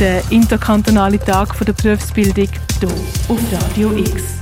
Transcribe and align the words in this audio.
Der 0.00 0.24
interkantonale 0.30 1.20
Tag 1.20 1.56
der 1.64 1.72
Berufsbildung 1.72 2.48
hier 2.80 2.88
auf 3.28 3.52
Radio 3.52 3.96
X. 3.96 4.40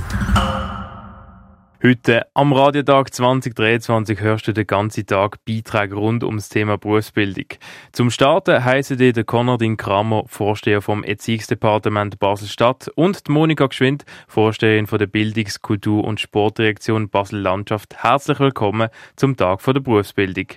Heute 1.83 2.25
am 2.33 2.53
Radiotag 2.53 3.13
2023 3.13 4.19
hörst 4.19 4.47
du 4.47 4.53
den 4.53 4.65
ganzen 4.65 5.05
Tag 5.05 5.45
Beiträge 5.45 5.93
rund 5.93 6.23
ums 6.23 6.49
Thema 6.49 6.79
Berufsbildung. 6.79 7.45
Zum 7.91 8.09
Starten 8.09 8.65
heißen 8.65 8.97
dir 8.97 9.13
der 9.13 9.25
Konradin 9.25 9.77
Kramer, 9.77 10.23
Vorsteher 10.25 10.81
vom 10.81 11.03
Erziehungsdepartement 11.03 12.17
Basel-Stadt 12.17 12.89
und 12.95 13.27
die 13.27 13.31
Monika 13.31 13.67
Geschwind, 13.67 14.05
Vorsteherin 14.27 14.87
von 14.87 14.97
der 14.97 15.07
Bildungs-, 15.07 15.61
Kultur- 15.61 16.03
und 16.03 16.19
Sportdirektion 16.19 17.09
Basel-Landschaft. 17.09 17.95
Herzlich 18.01 18.39
willkommen 18.39 18.89
zum 19.17 19.37
Tag 19.37 19.63
der 19.63 19.81
Berufsbildung. 19.81 20.47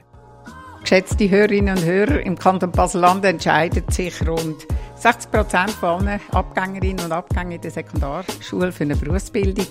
Geschätzte 0.81 1.29
Hörerinnen 1.29 1.77
und 1.77 1.85
Hörer, 1.85 2.21
im 2.21 2.39
Kanton 2.39 2.71
Basel-Land 2.71 3.25
entscheidet 3.25 3.93
sich 3.93 4.25
rund 4.25 4.69
60 5.06 5.30
Prozent 5.30 5.70
von 5.70 6.09
allen 6.09 6.20
Abgängerinnen 6.33 7.05
und 7.05 7.12
Abgängern 7.12 7.60
der 7.60 7.70
Sekundarschule 7.70 8.73
für 8.73 8.83
eine 8.83 8.97
Berufsbildung. 8.97 9.69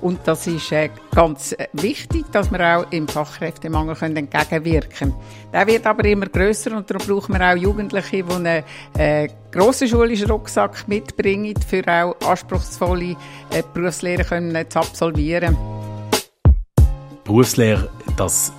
Und 0.00 0.20
das 0.24 0.46
ist 0.46 0.72
äh, 0.72 0.88
ganz 1.14 1.52
äh, 1.52 1.66
wichtig, 1.74 2.24
dass 2.32 2.50
wir 2.50 2.78
auch 2.78 2.86
im 2.90 3.06
Fachkräftemangel 3.06 3.94
entgegenwirken 4.00 4.90
können. 4.90 5.14
Der 5.52 5.66
wird 5.66 5.86
aber 5.86 6.06
immer 6.06 6.28
grösser 6.28 6.74
und 6.78 6.90
darum 6.90 7.06
brauchen 7.06 7.34
wir 7.34 7.46
auch 7.46 7.56
Jugendliche, 7.56 8.22
die 8.22 8.32
einen 8.32 8.64
äh, 8.96 9.28
grossen 9.52 9.86
schulischen 9.86 10.30
Rucksack 10.30 10.88
mitbringen, 10.88 11.56
für 11.60 11.86
auch 11.86 12.16
anspruchsvolle 12.26 13.16
äh, 13.50 13.62
Berufslehre 13.74 14.24
können 14.24 14.70
zu 14.70 14.78
absolvieren. 14.78 15.58
Berufslehre, 17.24 17.90
das 18.16 18.50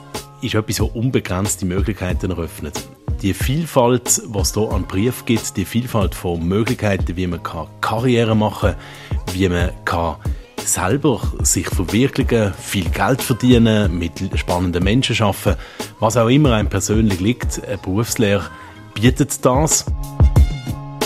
ist 0.43 0.53
etwas, 0.53 0.77
das 0.77 0.87
unbegrenzte 0.87 1.65
Möglichkeiten 1.65 2.29
eröffnet. 2.29 2.94
Die 3.25 3.33
Vielfalt, 3.33 4.21
was 4.27 4.53
hier 4.53 4.71
an 4.71 4.83
Brief 4.83 5.25
gibt, 5.25 5.57
die 5.57 5.65
Vielfalt 5.65 6.13
von 6.13 6.47
Möglichkeiten, 6.47 7.17
wie 7.17 7.25
man 7.25 7.39
Karriere 7.81 8.35
machen 8.35 8.75
kann, 8.75 9.33
wie 9.33 9.49
man 9.49 9.71
kann 9.83 10.17
selber 10.57 11.19
sich 11.39 11.65
verwirklichen, 11.65 12.53
viel 12.53 12.87
Geld 12.87 13.23
verdienen, 13.23 13.97
mit 13.97 14.11
spannenden 14.35 14.83
Menschen 14.83 15.19
arbeiten, 15.25 15.59
was 15.99 16.17
auch 16.17 16.27
immer 16.27 16.53
einem 16.53 16.69
persönlich 16.69 17.19
liegt, 17.19 17.67
eine 17.67 17.79
Berufslehre 17.79 18.45
bietet 18.93 19.43
das. 19.43 19.87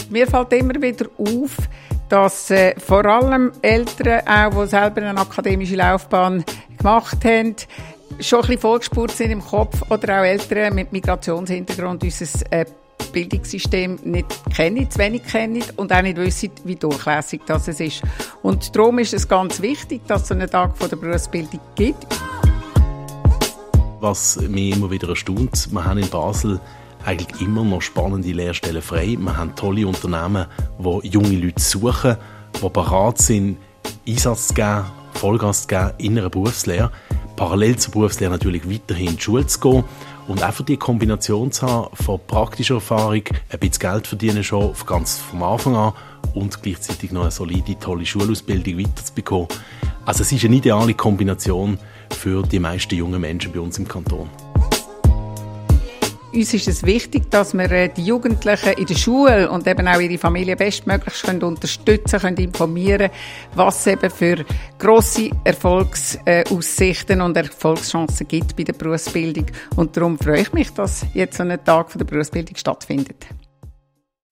Mir 0.09 0.27
fällt 0.27 0.51
immer 0.51 0.75
wieder 0.81 1.05
auf, 1.17 1.55
dass 2.09 2.51
äh, 2.51 2.77
vor 2.81 3.05
allem 3.05 3.53
Eltern, 3.61 4.27
auch 4.27 4.65
die 4.65 4.67
selber 4.67 5.03
eine 5.03 5.21
akademische 5.21 5.77
Laufbahn 5.77 6.43
gemacht 6.77 7.23
haben, 7.23 7.55
schon 8.19 8.39
ein 8.39 8.47
bisschen 8.47 8.61
vorgespurt 8.61 9.11
sind 9.11 9.31
im 9.31 9.43
Kopf 9.43 9.81
oder 9.89 10.19
auch 10.19 10.23
Eltern 10.23 10.75
mit 10.75 10.91
Migrationshintergrund 10.91 12.03
unser 12.03 12.51
äh, 12.51 12.65
Bildungssystem 13.11 13.99
nicht 14.03 14.27
kennen, 14.55 14.89
zu 14.89 14.99
wenig 14.99 15.23
kennen 15.23 15.63
und 15.77 15.91
auch 15.91 16.01
nicht 16.01 16.17
wissen, 16.17 16.51
wie 16.63 16.75
durchlässig 16.75 17.41
das 17.45 17.67
ist. 17.67 18.01
Und 18.43 18.75
darum 18.75 18.99
ist 18.99 19.13
es 19.13 19.27
ganz 19.27 19.61
wichtig, 19.61 20.01
dass 20.07 20.23
es 20.23 20.31
einen 20.31 20.49
Tag 20.49 20.77
von 20.77 20.89
der 20.89 20.97
Berufsbildung 20.97 21.59
gibt. 21.75 22.07
Was 23.99 24.39
mich 24.41 24.75
immer 24.75 24.91
wieder 24.91 25.09
erstaunt, 25.09 25.69
wir 25.71 25.83
haben 25.83 25.99
in 25.99 26.09
Basel 26.09 26.59
eigentlich 27.05 27.41
immer 27.41 27.63
noch 27.63 27.81
spannende 27.81 28.31
Lehrstellen 28.31 28.81
frei. 28.81 29.17
Wir 29.19 29.37
haben 29.37 29.55
tolle 29.55 29.87
Unternehmen, 29.87 30.45
die 30.77 31.07
junge 31.07 31.37
Leute 31.37 31.61
suchen, 31.61 32.17
die 32.61 32.69
bereit 32.69 33.17
sind, 33.17 33.57
Einsatz 34.07 34.49
zu 34.49 34.53
geben, 34.53 34.85
Vollgas 35.13 35.63
zu 35.63 35.67
geben 35.67 35.91
in 35.97 36.17
einer 36.17 36.29
Berufslehre. 36.29 36.91
Parallel 37.39 37.77
zur 37.77 37.93
Berufslehre 37.93 38.31
natürlich 38.31 38.69
weiterhin 38.69 39.11
in 39.11 39.15
die 39.15 39.21
Schule 39.21 39.47
zu 39.47 39.61
gehen 39.61 39.85
und 40.27 40.43
einfach 40.43 40.65
die 40.65 40.75
Kombination 40.75 41.53
zu 41.53 41.65
haben 41.65 41.95
von 41.95 42.19
praktischer 42.27 42.75
Erfahrung, 42.75 43.23
ein 43.49 43.59
bisschen 43.59 43.79
Geld 43.79 44.07
verdienen 44.07 44.43
schon 44.43 44.73
ganz 44.85 45.19
vom 45.19 45.43
Anfang 45.43 45.77
an 45.77 45.93
und 46.33 46.61
gleichzeitig 46.61 47.13
noch 47.13 47.21
eine 47.21 47.31
solide, 47.31 47.79
tolle 47.79 48.05
Schulausbildung 48.05 48.79
weiterzubekommen. 48.79 49.47
Also 50.05 50.23
es 50.23 50.33
ist 50.33 50.43
eine 50.43 50.57
ideale 50.57 50.93
Kombination 50.95 51.79
für 52.11 52.43
die 52.43 52.59
meisten 52.59 52.95
jungen 52.95 53.21
Menschen 53.21 53.53
bei 53.53 53.61
uns 53.61 53.79
im 53.79 53.87
Kanton. 53.87 54.29
Uns 56.31 56.53
ist 56.53 56.67
es 56.67 56.83
wichtig, 56.83 57.31
dass 57.31 57.55
wir 57.55 57.71
äh, 57.71 57.89
die 57.89 58.05
Jugendlichen 58.05 58.73
in 58.73 58.85
der 58.85 58.95
Schule 58.95 59.49
und 59.49 59.65
eben 59.65 59.87
auch 59.87 59.99
ihre 59.99 60.19
Familie 60.19 60.55
bestmöglich 60.55 61.21
können 61.23 61.41
unterstützen 61.41 62.19
können, 62.19 62.37
informieren, 62.37 63.09
was 63.55 63.79
es 63.79 63.87
eben 63.87 64.11
für 64.11 64.45
grosse 64.77 65.31
Erfolgsaussichten 65.43 67.21
und 67.21 67.35
Erfolgschancen 67.35 68.27
gibt 68.27 68.55
bei 68.55 68.63
der 68.63 68.73
Berufsbildung. 68.73 69.47
Und 69.75 69.97
darum 69.97 70.19
freue 70.19 70.41
ich 70.41 70.53
mich, 70.53 70.71
dass 70.71 71.03
jetzt 71.15 71.37
so 71.37 71.43
ein 71.43 71.63
Tag 71.65 71.97
der 71.97 72.05
Berufsbildung 72.05 72.55
stattfindet. 72.55 73.25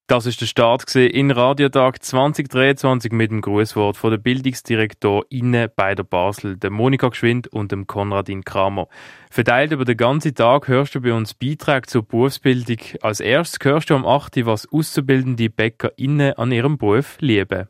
Das 0.09 0.25
ist 0.25 0.40
der 0.40 0.45
Start 0.45 0.95
in 0.95 1.31
Radiotag 1.31 2.01
2023 2.01 3.12
mit 3.12 3.29
dem 3.29 3.41
Grußwort 3.41 3.97
von 3.97 4.12
der 4.12 4.18
Bildungsdirektorin 4.18 5.68
bei 5.75 5.95
der 5.95 6.03
Basel, 6.03 6.56
der 6.56 6.69
Monika 6.69 7.09
Geschwind 7.09 7.50
und 7.50 7.73
dem 7.73 7.88
Konradin 7.88 8.45
Kramer. 8.45 8.88
Verteilt 9.29 9.73
über 9.73 9.84
den 9.84 9.97
ganzen 9.97 10.34
Tag 10.34 10.69
hörst 10.69 10.95
du 10.95 11.01
bei 11.01 11.12
uns 11.12 11.34
Beiträge 11.34 11.88
zur 11.88 12.03
Berufsbildung. 12.03 12.78
Als 13.01 13.19
erstes 13.19 13.59
hörst 13.63 13.90
du 13.90 13.95
am 13.95 14.06
8. 14.06 14.45
was 14.45 14.66
Auszubildende 14.72 15.50
BäckerInnen 15.50 16.35
an 16.35 16.53
ihrem 16.53 16.78
Beruf 16.78 17.18
lieben. 17.19 17.68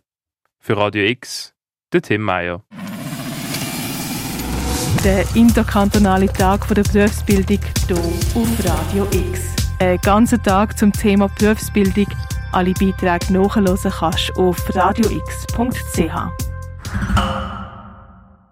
Für 0.59 0.77
Radio 0.77 1.05
X, 1.05 1.55
der 1.91 2.03
Tim 2.03 2.21
Meyer. 2.21 2.63
Der 5.03 5.25
interkantonale 5.33 6.27
Tag 6.27 6.67
der 6.67 6.83
Berufsbildung 6.83 7.59
hier 7.87 7.97
auf 7.97 8.63
Radio 8.63 9.07
X. 9.11 9.56
Ein 9.79 9.99
ganzen 10.01 10.41
Tag 10.41 10.75
zum 10.77 10.91
Thema 10.91 11.29
Berufsbildung. 11.37 12.07
Alle 12.51 12.73
Beiträge 12.73 13.31
nachhören 13.31 13.77
kannst 13.91 14.35
auf 14.35 14.75
radiox.ch. 14.75 16.46